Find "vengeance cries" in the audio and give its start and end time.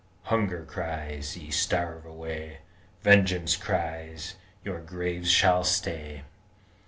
3.03-4.33